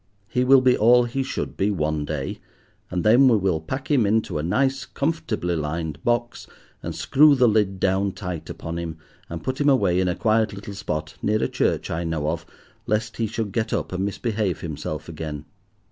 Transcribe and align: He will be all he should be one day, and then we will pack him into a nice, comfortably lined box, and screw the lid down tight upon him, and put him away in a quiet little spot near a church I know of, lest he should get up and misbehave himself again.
He 0.27 0.43
will 0.43 0.61
be 0.61 0.75
all 0.75 1.03
he 1.03 1.21
should 1.21 1.55
be 1.55 1.69
one 1.69 2.05
day, 2.05 2.39
and 2.89 3.03
then 3.03 3.27
we 3.27 3.37
will 3.37 3.61
pack 3.61 3.91
him 3.91 4.03
into 4.07 4.39
a 4.39 4.41
nice, 4.41 4.83
comfortably 4.83 5.55
lined 5.55 6.03
box, 6.03 6.47
and 6.81 6.95
screw 6.95 7.35
the 7.35 7.47
lid 7.47 7.79
down 7.79 8.13
tight 8.13 8.49
upon 8.49 8.79
him, 8.79 8.97
and 9.29 9.43
put 9.43 9.61
him 9.61 9.69
away 9.69 9.99
in 9.99 10.07
a 10.07 10.15
quiet 10.15 10.53
little 10.53 10.73
spot 10.73 11.13
near 11.21 11.43
a 11.43 11.47
church 11.47 11.91
I 11.91 12.03
know 12.03 12.29
of, 12.31 12.47
lest 12.87 13.17
he 13.17 13.27
should 13.27 13.51
get 13.51 13.73
up 13.73 13.91
and 13.93 14.03
misbehave 14.03 14.61
himself 14.61 15.07
again. 15.07 15.45